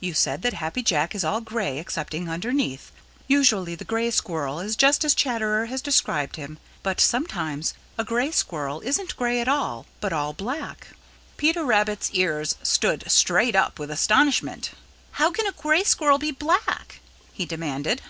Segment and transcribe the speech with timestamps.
[0.00, 2.90] "You said that Happy Jack is all gray excepting underneath.
[3.26, 8.30] Usually the Gray Squirrel is just as Chatterer has described him, but sometimes a Gray
[8.30, 10.86] Squirrel isn't gray at all, but all black."
[11.36, 14.70] Peter Rabbit's ears stood straight up with astonishment.
[15.10, 17.00] "How can a Gray Squirrel be black?"
[17.34, 18.00] he demanded.